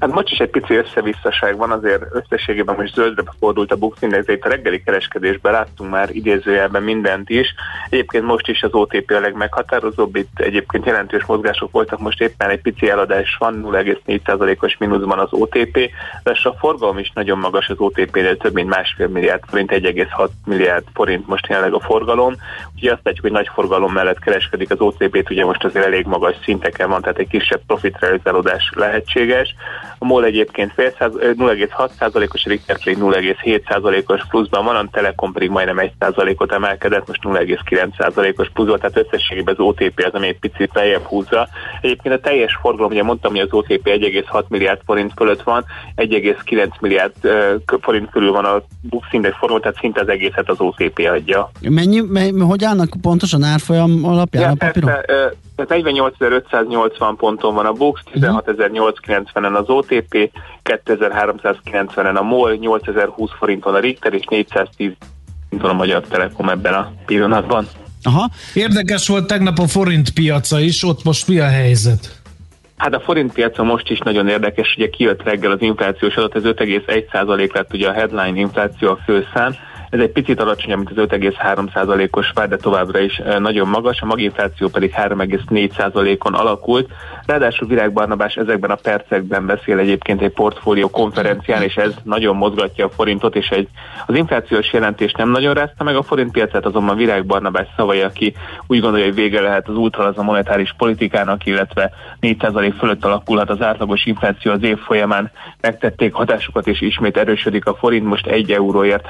[0.03, 4.25] Hát most is egy pici összevisszaság van, azért összességében most zöldre fordult a Bux Index,
[4.25, 7.53] de itt a reggeli kereskedésben láttunk már idézőjelben mindent is.
[7.89, 12.61] Egyébként most is az OTP a legmeghatározóbb, itt egyébként jelentős mozgások voltak, most éppen egy
[12.61, 15.89] pici eladás van, 0,4%-os mínuszban az OTP,
[16.23, 20.83] de a forgalom is nagyon magas az OTP-nél, több mint másfél milliárd forint, 1,6 milliárd
[20.93, 22.35] forint most jelenleg a forgalom.
[22.75, 26.35] Ugye azt látjuk, hogy nagy forgalom mellett kereskedik az OTP-t, ugye most azért elég magas
[26.43, 29.55] szinteken van, tehát egy kisebb profitrealizálódás lehetséges.
[30.03, 35.31] A MOL egyébként fél száz- ö, 0,6%-os, a Richter pedig 0,7%-os pluszban van, a Telekom
[35.31, 40.69] pedig majdnem 1%-ot emelkedett, most 0,9%-os pluszban, tehát összességében az OTP az, ami egy picit
[40.73, 41.47] lejjebb húzza.
[41.81, 46.79] Egyébként a teljes forgalom, ugye mondtam, hogy az OTP 1,6 milliárd forint fölött van, 1,9
[46.79, 47.13] milliárd
[47.81, 51.51] forint körül van a Bux Index forgalom, tehát szinte az egészet az OTP adja.
[51.69, 54.89] Mennyi, me, hogy állnak pontosan árfolyam alapján a papírok?
[54.89, 60.31] persze, tehát 48.580 ponton van a Bux, 16.890-en az OTP,
[60.63, 64.91] 2.390-en a MOL, 8.020 forinton a Richter és 410
[65.49, 67.67] forinton a Magyar Telekom ebben a pillanatban.
[68.03, 72.21] Aha, Érdekes volt tegnap a forint piaca is, ott most mi a helyzet?
[72.77, 76.43] Hát a forint piaca most is nagyon érdekes, ugye kijött reggel az inflációs adat, ez
[76.43, 79.55] 5,1% lett ugye a headline infláció a főszám,
[79.93, 84.05] ez egy picit alacsonyabb, mint az 5,3%-os vár, de továbbra is eh, nagyon magas, a
[84.05, 86.91] maginfláció pedig 3,4%-on alakult.
[87.25, 92.85] Ráadásul Virág Barnabás ezekben a percekben beszél egyébként egy portfólió konferencián, és ez nagyon mozgatja
[92.85, 93.67] a forintot, és egy,
[94.05, 98.35] az inflációs jelentés nem nagyon rázta meg a forintpiacát, azonban Virág Barnabás szavai, aki
[98.67, 104.05] úgy gondolja, hogy vége lehet az ultralaza monetáris politikának, illetve 4% fölött alakulhat az átlagos
[104.05, 109.05] infláció az év folyamán, megtették hatásukat, és ismét erősödik a forint, most 1 euróért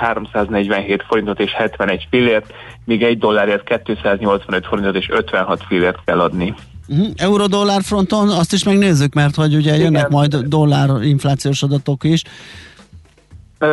[0.74, 2.54] 347 forintot és 71 fillért,
[2.86, 6.54] míg 1 dollárért 285 forintot és 56 fillért kell adni.
[6.88, 7.08] uh-huh.
[7.16, 10.08] euró-dollár fronton azt is megnézzük, mert hogy ugye jönnek Igen.
[10.12, 12.22] majd dollár inflációs adatok is.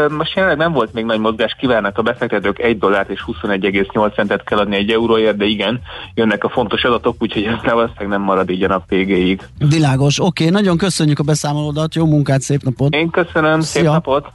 [0.09, 4.45] Most jelenleg nem volt még nagy mozgás, kívánnak a befektetők 1 dollárt és 21,8 centet
[4.45, 5.81] kell adni egy euróért, de igen,
[6.15, 9.41] jönnek a fontos adatok, úgyhogy ez valószínűleg nem marad így a nap végéig.
[9.59, 12.95] Világos, oké, nagyon köszönjük a beszámolódat, jó munkát, szép napot!
[12.95, 13.93] Én köszönöm, szép Szia.
[13.93, 14.33] napot!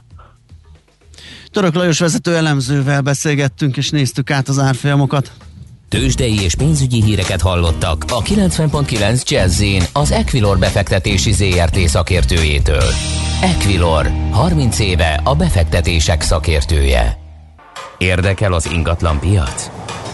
[1.56, 5.32] Török Lajos vezető elemzővel beszélgettünk és néztük át az árfolyamokat.
[5.88, 12.84] Tőzsdei és pénzügyi híreket hallottak a 90.9 Jazzin az Equilor befektetési ZRT szakértőjétől.
[13.42, 17.18] Equilor, 30 éve a befektetések szakértője.
[17.98, 19.70] Érdekel az ingatlan piac?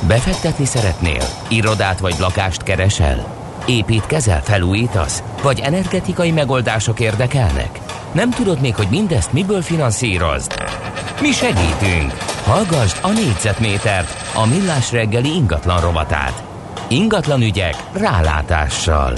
[0.06, 1.22] Befektetni szeretnél?
[1.48, 3.41] Irodát vagy lakást keresel?
[3.66, 5.22] Építkezel, felújítasz?
[5.42, 7.78] Vagy energetikai megoldások érdekelnek?
[8.12, 10.54] Nem tudod még, hogy mindezt miből finanszírozd?
[11.20, 12.12] Mi segítünk!
[12.44, 16.42] Hallgassd a négyzetmétert, a millás reggeli ingatlan rovatát.
[16.88, 19.12] Ingatlan ügyek rálátással.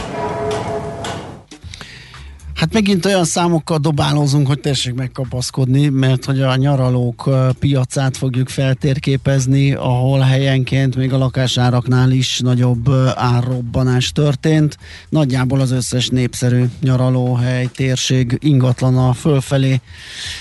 [2.65, 9.73] Hát megint olyan számokkal dobálózunk, hogy tessék megkapaszkodni, mert hogy a nyaralók piacát fogjuk feltérképezni,
[9.73, 14.79] ahol helyenként még a lakásáraknál is nagyobb árrobbanás történt.
[15.09, 19.81] Nagyjából az összes népszerű nyaralóhely, térség ingatlana fölfelé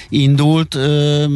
[0.10, 0.76] indult.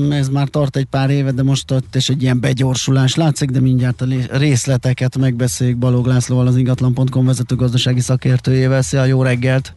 [0.10, 3.60] Ez már tart egy pár éve, de most ott és egy ilyen begyorsulás látszik, de
[3.60, 8.82] mindjárt a részleteket megbeszéljük Balog Lászlóval, az ingatlan.com vezető gazdasági szakértőjével.
[8.82, 9.77] Szia, jó reggelt!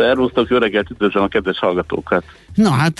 [0.00, 2.24] Szervusztok, jó reggelt, üdvözlöm a kedves hallgatókat!
[2.54, 2.98] Na hát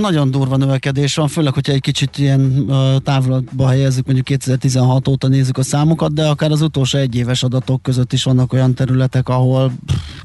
[0.00, 2.66] nagyon durva növekedés van, főleg, hogyha egy kicsit ilyen
[3.04, 8.12] távlatba helyezzük, mondjuk 2016 óta nézzük a számokat, de akár az utolsó egyéves adatok között
[8.12, 9.72] is vannak olyan területek, ahol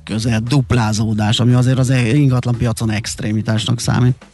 [0.04, 4.26] közel duplázódás, ami azért az ingatlan piacon extrémitásnak számít.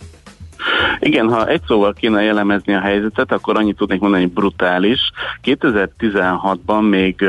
[1.00, 5.00] Igen, ha egy szóval kéne jellemezni a helyzetet, akkor annyit tudnék mondani, hogy brutális.
[5.44, 7.26] 2016-ban még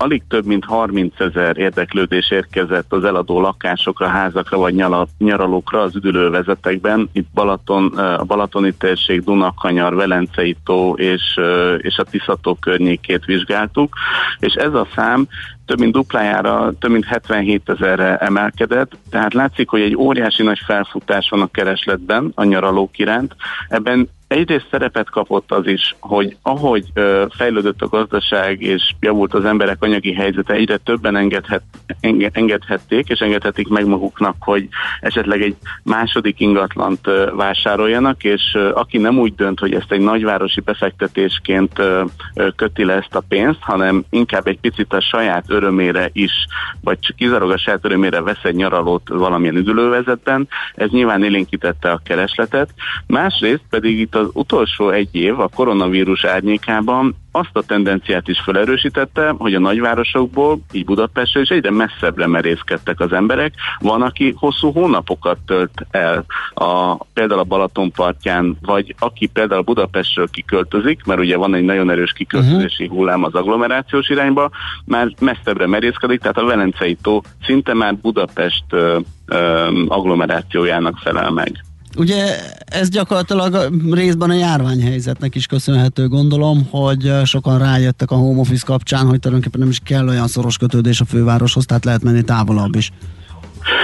[0.00, 4.74] alig több mint 30 ezer érdeklődés érkezett az eladó lakásokra, házakra vagy
[5.18, 7.08] nyaralókra az üdülővezetekben.
[7.12, 11.40] Itt Balaton, a Balatoni térség, Dunakanyar, Velencei tó és,
[11.78, 13.94] és a Tiszató környékét vizsgáltuk,
[14.38, 15.28] és ez a szám
[15.66, 21.28] több mint duplájára, több mint 77 ezerre emelkedett, tehát látszik, hogy egy óriási nagy felfutás
[21.28, 23.36] van a keresletben a nyaralók iránt.
[23.68, 29.44] Ebben egyrészt szerepet kapott az is, hogy ahogy ö, fejlődött a gazdaság és javult az
[29.44, 31.62] emberek anyagi helyzete, egyre többen engedhet,
[32.00, 34.68] enge, engedhették és engedhetik meg maguknak, hogy
[35.00, 40.00] esetleg egy második ingatlant ö, vásároljanak, és ö, aki nem úgy dönt, hogy ezt egy
[40.00, 45.44] nagyvárosi befektetésként ö, ö, köti le ezt a pénzt, hanem inkább egy picit a saját
[45.48, 46.32] örömére is,
[46.80, 52.00] vagy csak kizárólag a saját örömére vesz egy nyaralót valamilyen üdülővezetben, ez nyilván élénkítette a
[52.04, 52.70] keresletet.
[53.06, 59.34] Másrészt pedig itt az utolsó egy év a koronavírus árnyékában azt a tendenciát is felerősítette,
[59.38, 63.54] hogy a nagyvárosokból, így Budapestről is egyre messzebbre merészkedtek az emberek.
[63.78, 70.28] Van, aki hosszú hónapokat tölt el a, például a Balaton partján, vagy aki például Budapestről
[70.30, 72.98] kiköltözik, mert ugye van egy nagyon erős kiköltözési uh-huh.
[72.98, 74.50] hullám az agglomerációs irányba,
[74.84, 81.64] már messzebbre merészkedik, tehát a Velencei tó szinte már Budapest ö, ö, agglomerációjának felel meg.
[81.96, 88.64] Ugye ez gyakorlatilag részben a járványhelyzetnek is köszönhető, gondolom, hogy sokan rájöttek a home office
[88.66, 92.74] kapcsán, hogy tulajdonképpen nem is kell olyan szoros kötődés a fővároshoz, tehát lehet menni távolabb
[92.74, 92.90] is.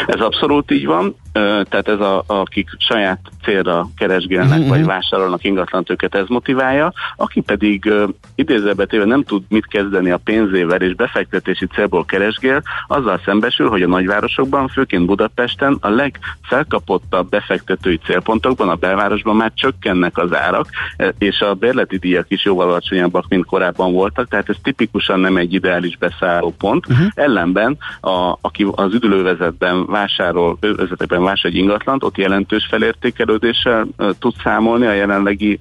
[0.07, 4.69] Ez abszolút így van tehát ez a, akik saját célra keresgélnek, uh-huh.
[4.69, 10.17] vagy vásárolnak ingatlant, őket ez motiválja, aki pedig uh, idézőbe nem tud mit kezdeni a
[10.17, 17.99] pénzével és befektetési célból keresgél, azzal szembesül, hogy a nagyvárosokban, főként Budapesten a legfelkapottabb befektetői
[18.05, 23.25] célpontokban, a belvárosban már csökkennek az árak, e, és a bérleti díjak is jóval alacsonyabbak,
[23.29, 26.87] mint korábban voltak, tehát ez tipikusan nem egy ideális beszálló pont.
[26.89, 27.07] Uh-huh.
[27.15, 33.87] Ellenben, a, aki az üdülővezetben vásárol, vezetekben vásárol egy ingatlant, ott jelentős felértékelődéssel
[34.19, 35.59] tud számolni a jelenlegi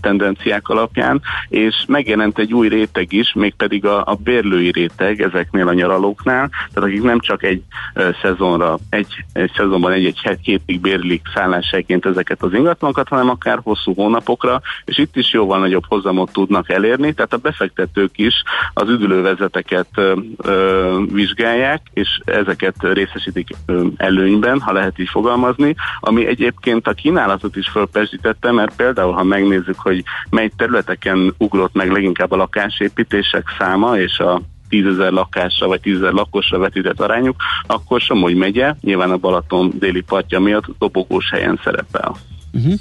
[0.00, 5.72] tendenciák alapján, és megjelent egy új réteg is, mégpedig a, a bérlői réteg ezeknél a
[5.72, 7.62] nyaralóknál, tehát akik nem csak egy
[8.22, 14.60] szezonra, egy, egy szezonban egy-egy hétig bérlik szálláshelyként ezeket az ingatlanokat, hanem akár hosszú hónapokra,
[14.84, 18.42] és itt is jóval nagyobb hozamot tudnak elérni, tehát a befektetők is
[18.74, 23.48] az üdülővezeteket ö, ö, vizsgálják, és ezeket részesítik
[23.96, 29.78] előnyben, ha lehet így fogalmazni, ami egyébként a kínálatot is fölpesdítette, mert például, ha megnézzük,
[29.78, 35.80] hogy mely területeken ugrott meg leginkább a lakásépítések száma, és a 10 ezer lakásra vagy
[35.80, 41.30] 10 ezer lakosra vetített arányuk, akkor Somogy megye, nyilván a Balaton déli partja miatt dobogós
[41.30, 42.16] helyen szerepel.
[42.52, 42.74] Uh-huh.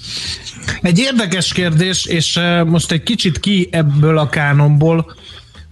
[0.81, 5.15] Egy érdekes kérdés, és most egy kicsit ki ebből a kánomból,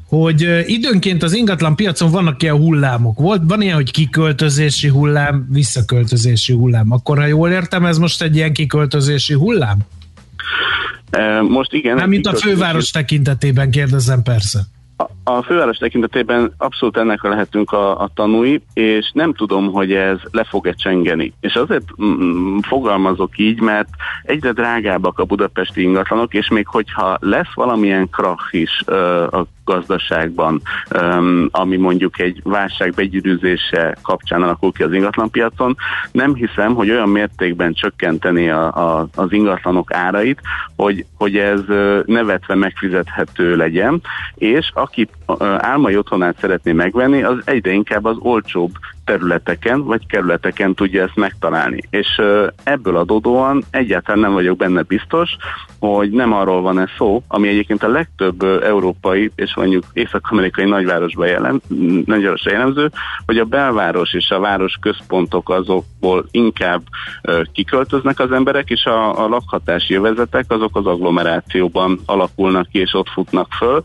[0.09, 3.19] hogy időnként az ingatlan piacon vannak ilyen hullámok.
[3.19, 6.91] Volt, van ilyen, hogy kiköltözési hullám, visszaköltözési hullám.
[6.91, 9.77] Akkor, ha jól értem, ez most egy ilyen kiköltözési hullám?
[11.49, 11.95] Most igen.
[11.95, 14.59] Nem, mint a főváros tekintetében kérdezem persze.
[15.23, 20.43] A főváros tekintetében abszolút ennek lehetünk a, a tanúi, és nem tudom, hogy ez le
[20.43, 21.33] fog-e csengeni.
[21.39, 23.89] És azért mm, fogalmazok így, mert
[24.23, 30.61] egyre drágábbak a budapesti ingatlanok, és még hogyha lesz valamilyen krach is ö, a gazdaságban,
[31.51, 35.77] ami mondjuk egy válság begyűrűzése kapcsán alakul ki az ingatlanpiacon,
[36.11, 40.39] nem hiszem, hogy olyan mértékben csökkenteni a, a, az ingatlanok árait,
[40.75, 41.61] hogy, hogy ez
[42.05, 44.01] nevetve megfizethető legyen,
[44.35, 45.09] és aki
[45.57, 48.71] álmai otthonát szeretné megvenni, az egyre inkább az olcsóbb
[49.09, 51.81] területeken vagy kerületeken tudja ezt megtalálni.
[51.89, 52.21] És
[52.63, 55.37] ebből adódóan egyáltalán nem vagyok benne biztos,
[55.79, 61.27] hogy nem arról van ez szó, ami egyébként a legtöbb európai és mondjuk észak-amerikai nagyvárosban
[61.27, 61.61] jelen,
[62.05, 62.91] nagyvárosra jellemző,
[63.25, 66.81] hogy a belváros és a város központok azokból inkább
[67.51, 73.09] kiköltöznek az emberek, és a, a lakhatási jövezetek azok az agglomerációban alakulnak ki, és ott
[73.09, 73.81] futnak föl.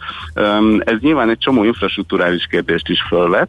[0.78, 3.48] Ez nyilván egy csomó infrastruktúrális kérdést is fölvet,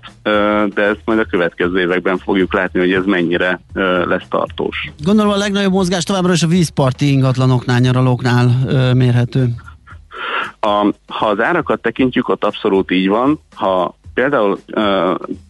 [0.74, 3.60] de ezt majd a következő években fogjuk látni, hogy ez mennyire
[4.06, 4.92] lesz tartós.
[5.04, 8.50] Gondolom a legnagyobb mozgás továbbra is a vízparti ingatlanoknál, nyaralóknál
[8.94, 9.50] mérhető.
[10.60, 13.40] A, ha az árakat tekintjük, ott abszolút így van.
[13.56, 14.60] Ha például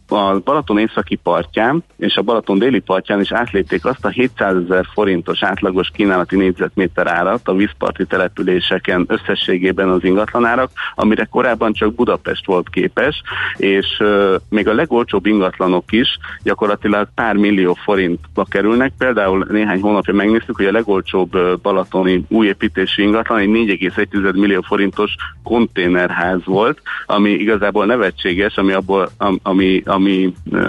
[0.08, 4.86] a Balaton északi partján és a Balaton déli partján is átlépték azt a 700 ezer
[4.94, 12.46] forintos átlagos kínálati négyzetméter árat a vízparti településeken összességében az ingatlanárak, amire korábban csak Budapest
[12.46, 13.22] volt képes,
[13.58, 18.94] és uh, még a legolcsóbb ingatlanok is gyakorlatilag pár millió forintba kerülnek.
[18.98, 26.46] Például néhány hónapja megnéztük, hogy a legolcsóbb balatoni újépítési ingatlan egy 4,1 millió forintos konténerház
[26.46, 29.84] volt, ami igazából nevetséges, ami abból, ami, ami,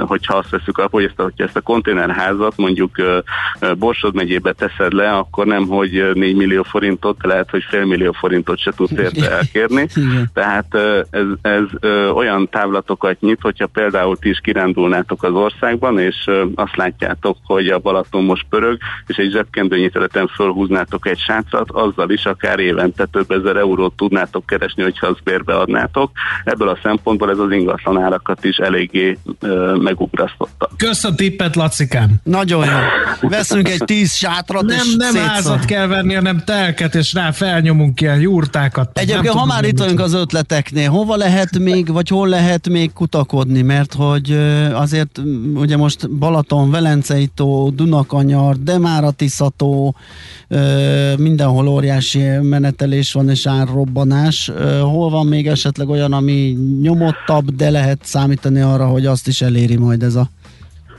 [0.00, 2.90] hogyha azt veszük alapul, hogy ezt a, hogyha ezt a konténerházat mondjuk
[3.78, 8.58] Borsod megyébe teszed le, akkor nem, hogy 4 millió forintot, lehet, hogy fél millió forintot
[8.58, 9.88] se tudsz érte elkérni.
[10.34, 10.74] Tehát
[11.10, 17.36] ez, ez olyan távlatokat nyit, hogyha például ti is kirándulnátok az országban, és azt látjátok,
[17.44, 22.58] hogy a Balaton most pörög, és egy zsebkendőnyi területen fölhúznátok egy sátrat, azzal is akár
[22.58, 26.10] évente több ezer eurót tudnátok keresni, hogyha azt bérbe adnátok.
[26.44, 29.15] Ebből a szempontból ez az ingatlan árakat is eléggé
[29.80, 30.70] megugrasztotta.
[30.76, 32.14] Kösz a tippet, Lacikám!
[32.22, 32.72] Nagyon jó.
[33.28, 35.28] Veszünk egy tíz sátrat, nem, és Nem szétszor.
[35.28, 38.98] házat kell venni, hanem telket, és rá felnyomunk ilyen jurtákat.
[38.98, 43.62] Egyébként, ha már itt vagyunk az ötleteknél, hova lehet még, vagy hol lehet még kutakodni?
[43.62, 44.38] Mert hogy
[44.72, 45.20] azért
[45.54, 49.96] ugye most Balaton, Velencei tó, Dunakanyar, de már a Tiszató,
[51.18, 54.50] mindenhol óriási menetelés van és árrobbanás.
[54.80, 59.76] Hol van még esetleg olyan, ami nyomottabb, de lehet számítani arra, hogy azt is eléri
[59.76, 60.30] majd ez a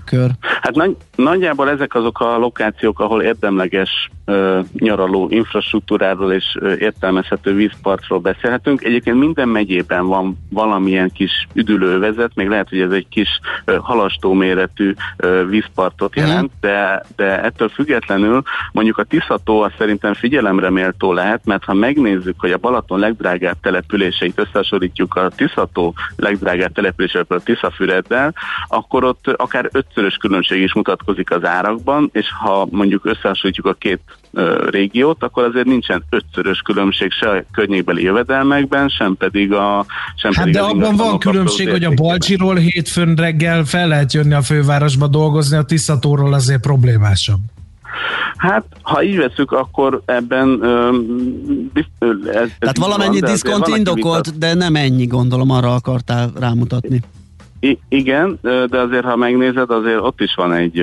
[0.10, 0.30] kör?
[0.62, 7.56] Hát nagy, nagyjából ezek azok a lokációk, ahol érdemleges ö, nyaraló infrastruktúráról és ö, értelmezhető
[7.56, 8.84] vízpartról beszélhetünk.
[8.84, 14.34] Egyébként minden megyében van valamilyen kis üdülővezet, még lehet, hogy ez egy kis ö, halastó
[14.34, 16.26] méretű ö, vízpartot mhm.
[16.26, 18.42] jelent, de, de ettől függetlenül
[18.72, 23.58] mondjuk a Tiszató az szerintem figyelemre méltó lehet, mert ha megnézzük, hogy a Balaton legdrágább
[23.62, 28.34] településeit összehasonlítjuk a Tiszató legdrágább településével, a Tiszafüreddel,
[28.68, 34.02] akkor ott akár ötszörös különbség is mutatkozik az árakban, és ha mondjuk összehasonlítjuk a két
[34.70, 40.44] régiót, akkor azért nincsen ötszörös különbség se a környékbeli jövedelmekben, sem pedig a sem Hát
[40.44, 45.08] pedig de abban van különbség, hogy a Balcsiról hétfőn reggel fel lehet jönni a fővárosba
[45.08, 47.40] dolgozni, a Tiszatóról azért problémásabb.
[48.38, 50.60] Hát, ha így veszük, akkor ebben...
[50.62, 50.90] Ö,
[52.00, 57.02] ez, ez Tehát valamennyi diszkont indokolt, de nem ennyi, gondolom, arra akartál rámutatni.
[57.60, 60.80] I- igen, de azért, ha megnézed, azért ott is van egy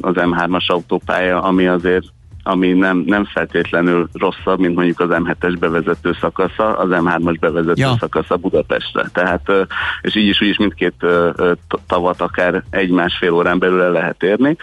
[0.00, 2.04] az M3-as autópálya, ami azért
[2.46, 7.96] ami nem, nem feltétlenül rosszabb, mint mondjuk az M7-es bevezető szakasza, az M3-as bevezető ja.
[8.00, 9.08] szakasza Budapestre.
[9.12, 9.50] Tehát,
[10.00, 11.06] és így is, úgy is mindkét
[11.86, 14.56] tavat akár egy-másfél órán belül el lehet érni.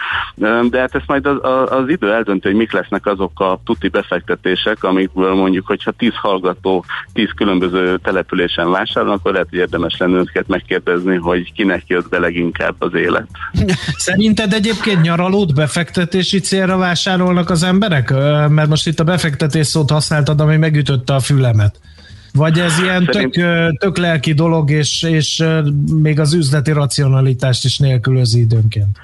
[0.70, 1.36] De hát ezt majd az,
[1.70, 6.84] az idő eldönti, hogy mik lesznek azok a tuti befektetések, amikből mondjuk, hogyha 10 hallgató
[7.12, 12.18] 10 különböző településen vásárol, akkor lehet, hogy érdemes lenne őket megkérdezni, hogy kinek jött be
[12.18, 13.26] leginkább az élet.
[13.96, 18.10] Szerinted egyébként nyaralót befektetési célra vásárolnak az emberek?
[18.48, 21.80] Mert most itt a befektetés szót használtad, ami megütötte a fülemet.
[22.32, 23.32] Vagy ez ilyen Szerint...
[23.32, 25.44] tök, tök lelki dolog, és, és
[26.02, 28.98] még az üzleti racionalitást is nélkülözi időnként?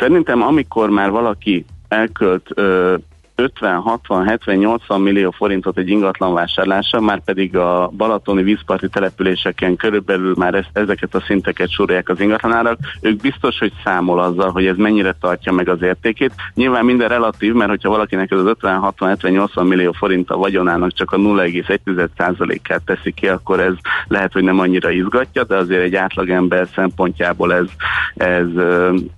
[0.00, 3.09] Szerintem amikor már valaki elkölt 50,
[3.58, 10.34] 60, 70, 80 millió forintot egy ingatlan vásárlása, már pedig a balatoni vízparti településeken körülbelül
[10.36, 15.14] már ezeket a szinteket sorolják az ingatlanárak, ők biztos, hogy számol azzal, hogy ez mennyire
[15.20, 16.32] tartja meg az értékét.
[16.54, 20.36] Nyilván minden relatív, mert hogyha valakinek ez az 50, 60, 70, 80 millió forint a
[20.36, 23.74] vagyonának csak a 0,1%-át teszi ki, akkor ez
[24.08, 27.66] lehet, hogy nem annyira izgatja, de azért egy átlagember szempontjából ez,
[28.14, 28.46] ez,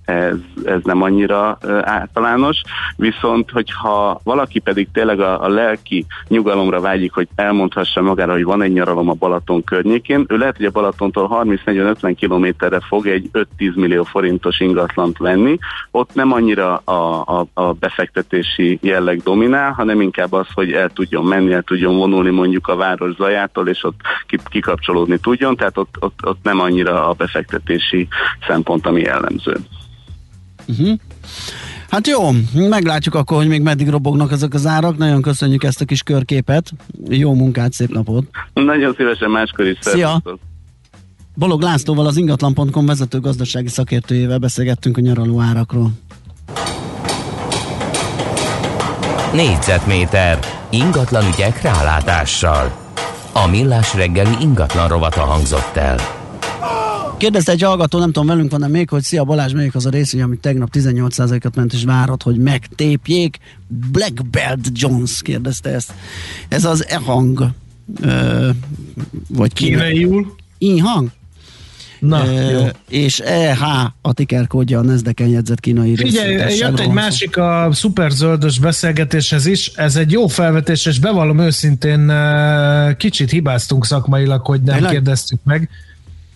[0.05, 2.61] ez, ez nem annyira általános.
[2.95, 8.61] Viszont, hogyha Valaki pedig tényleg a, a lelki nyugalomra vágyik, hogy elmondhassa magára, hogy van
[8.61, 13.75] egy nyaralom a Balaton környékén, ő lehet, hogy a Balatontól 30-40-50 kilométerre fog egy 5-10
[13.75, 15.57] millió forintos ingatlant venni.
[15.91, 21.25] Ott nem annyira a, a, a befektetési jelleg dominál, hanem inkább az, hogy el tudjon
[21.25, 23.99] menni, el tudjon vonulni mondjuk a város zajától, és ott
[24.49, 28.07] kikapcsolódni tudjon, tehát ott, ott, ott nem annyira a befektetési
[28.47, 29.57] szempont, ami jellemző.
[30.67, 30.99] Uh-huh.
[31.93, 34.97] Hát jó, meglátjuk akkor, hogy még meddig robognak ezek az árak.
[34.97, 36.71] Nagyon köszönjük ezt a kis körképet.
[37.09, 38.25] Jó munkát, szép napot!
[38.53, 39.77] Nagyon szívesen máskor is.
[39.81, 40.21] Szia!
[41.35, 45.91] Bolog Lászlóval az ingatlan.com vezető gazdasági szakértőjével beszélgettünk a nyaraló árakról.
[49.33, 50.39] Négyzetméter
[50.69, 52.71] ingatlan ügyek rálátással.
[53.33, 56.22] A millás reggeli ingatlan rovata hangzott el.
[57.23, 60.21] Kérdezte egy hallgató, nem tudom, velünk van-e még, hogy szia Balázs, melyik az a részvény,
[60.21, 63.37] amit tegnap 18%-ot ment, és várhat, hogy megtépjék.
[63.91, 65.93] Black Belt Jones kérdezte ezt.
[66.47, 67.49] Ez az e-hang.
[68.01, 68.49] Ö,
[69.27, 70.35] vagy Kínaiul?
[70.57, 71.09] I-hang?
[71.99, 72.67] Na, e, jó.
[72.89, 73.61] És EH
[74.01, 79.67] a ticker kódja a Nasdaq-en jegyzett kínai Figyelj, jött egy másik a szuperzöldös beszélgetéshez is,
[79.67, 82.11] ez egy jó felvetés, és bevallom őszintén
[82.97, 84.91] kicsit hibáztunk szakmailag, hogy nem Tényleg?
[84.91, 85.69] kérdeztük meg.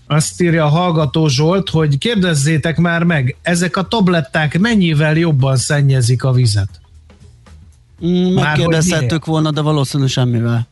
[0.08, 6.24] Azt írja a hallgató Zsolt, hogy kérdezzétek már meg, ezek a tabletták mennyivel jobban szennyezik
[6.24, 6.70] a vizet?
[8.05, 10.68] Mm, megkérdezhettük volna, de valószínűleg semmivel.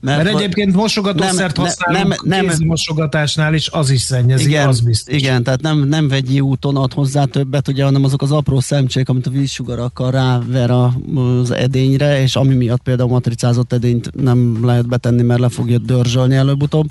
[0.00, 5.14] Mert, Mert egyébként mosogatószert használunk nem, nem, mosogatásnál is, az is szennyezi, igen, az biztos.
[5.14, 9.08] Igen, tehát nem, nem vegyi úton ad hozzá többet, ugye, hanem azok az apró szemcsék,
[9.08, 15.22] amit a vízsugarakkal ráver az edényre, és ami miatt például matricázott edényt nem lehet betenni,
[15.22, 16.90] mert le fogja dörzsölni előbb-utóbb.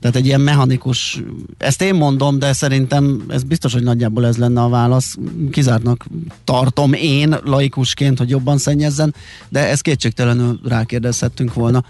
[0.00, 1.22] Tehát egy ilyen mechanikus,
[1.58, 5.16] ezt én mondom, de szerintem ez biztos, hogy nagyjából ez lenne a válasz.
[5.50, 6.06] Kizártnak
[6.44, 9.14] tartom én laikusként, hogy jobban szennyezzen,
[9.48, 11.84] de ezt kétségtelenül rákérdezhettünk volna.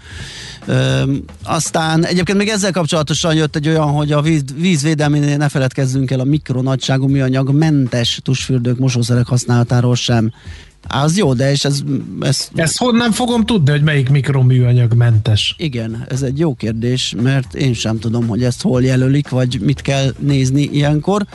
[0.65, 6.11] Ö, aztán egyébként még ezzel kapcsolatosan jött egy olyan, hogy a víz, vízvédelménél ne feledkezzünk
[6.11, 10.31] el a mikronagyságú műanyag mentes tusfürdők mosószerek használatáról sem.
[10.87, 11.81] Az jó, de és ez...
[12.19, 12.49] ez...
[12.55, 15.55] Ezt honnan fogom tudni, hogy melyik mikroműanyag mentes?
[15.57, 19.81] Igen, ez egy jó kérdés, mert én sem tudom, hogy ezt hol jelölik, vagy mit
[19.81, 21.25] kell nézni ilyenkor.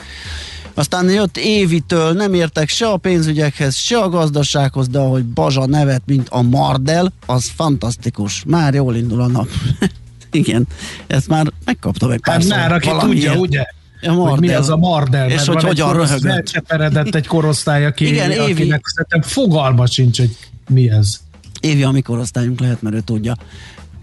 [0.73, 6.01] Aztán jött Évitől, nem értek se a pénzügyekhez, se a gazdasághoz, de ahogy Bazsa nevet,
[6.05, 8.43] mint a Mardel, az fantasztikus.
[8.47, 9.47] Már jól indul a nap.
[10.31, 10.67] Igen,
[11.07, 13.65] ezt már megkaptam egy pár Hát már, aki tudja, ugye?
[14.01, 16.31] Hogy mi az a Mardel, és hogy hogyan röhögött.
[16.31, 18.51] Elcseperedett egy korosztály, aki, Igen, Évi.
[18.51, 20.37] akinek szerintem fogalma sincs, hogy
[20.69, 21.19] mi ez.
[21.59, 23.35] Évi a mi korosztályunk lehet, mert ő tudja.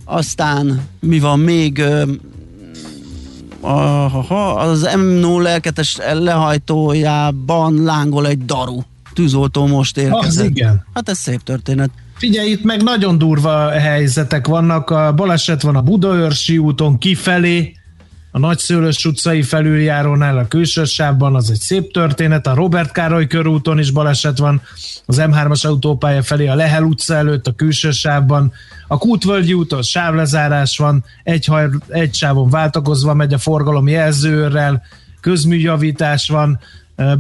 [0.05, 1.83] Aztán mi van még?
[3.61, 8.81] Aha, az M0 lehajtójában lángol egy daru.
[9.15, 10.45] Tűzoltó most érkezett.
[10.45, 10.87] Az igen.
[10.95, 11.91] Hát ez szép történet.
[12.17, 14.91] Figyelj, itt meg nagyon durva helyzetek vannak.
[14.91, 17.77] A baleset van a Budaörsi úton kifelé,
[18.35, 23.79] a Nagyszőlős utcai felüljárónál a külső sávban, az egy szép történet, a Robert Károly körúton
[23.79, 24.63] is baleset van,
[25.07, 28.53] az M3-as autópálya felé a Lehel utca előtt a külső sávban,
[28.89, 31.51] a Kútvölgyi úton sávlezárás van, egy,
[31.89, 34.83] egy sávon váltakozva megy a forgalom jelzőrrel,
[35.21, 36.61] közműjavítás van,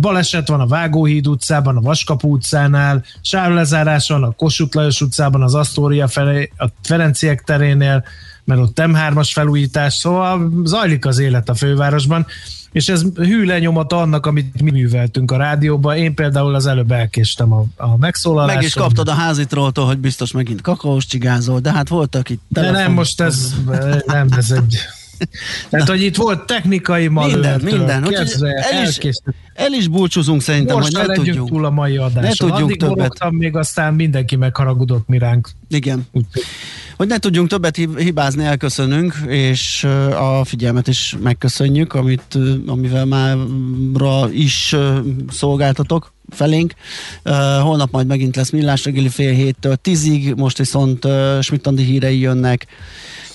[0.00, 5.54] Baleset van a Vágóhíd utcában, a Vaskapu utcánál, sávlezárás van a Kossuth Lajos utcában, az
[5.54, 8.04] Asztória felé, a Ferenciek terénél,
[8.44, 12.26] mert ott M3-as felújítás, szóval zajlik az élet a fővárosban,
[12.72, 15.96] és ez hű lenyomata annak, amit mi műveltünk a rádióban.
[15.96, 18.56] Én például az előbb elkéstem a, a megszólaláson.
[18.56, 22.42] Meg is kaptad a házitrótól, hogy biztos megint kakaós csigázol, de hát voltak itt.
[22.48, 23.54] De nem, most ez,
[24.06, 24.76] nem, ez egy...
[25.70, 27.62] Tehát, hogy itt volt technikai manőver.
[27.62, 28.24] Minden, minden.
[28.24, 28.98] Kezdve, el, is,
[29.54, 31.48] el is búcsúzunk szerintem, Most hogy ne tudjunk.
[31.48, 32.22] túl a mai adáson.
[32.22, 33.30] Ne tudjunk Addig többet.
[33.30, 35.48] még aztán mindenki megharagudott mi ránk.
[35.68, 36.06] Igen.
[36.12, 36.24] Úgy.
[36.96, 39.84] Hogy ne tudjunk többet hibázni, elköszönünk, és
[40.18, 43.36] a figyelmet is megköszönjük, amit, amivel már
[44.32, 44.76] is
[45.30, 46.74] szolgáltatok felénk.
[47.60, 52.66] Holnap majd megint lesz millás reggeli fél héttől tízig, most viszont uh, Smittandi hírei jönnek,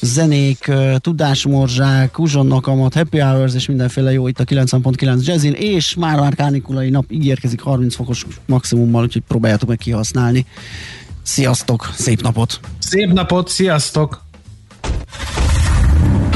[0.01, 6.19] zenék, uh, tudásmorzsák, uzsonnakamat, happy hours és mindenféle jó itt a 90.9 jazzin, és már
[6.19, 10.45] már kánikulai nap ígérkezik 30 fokos maximummal, úgyhogy próbáljátok meg kihasználni.
[11.23, 12.59] Sziasztok, szép napot!
[12.79, 14.26] Szép napot, sziasztok!